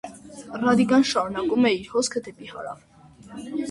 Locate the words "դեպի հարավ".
2.31-2.85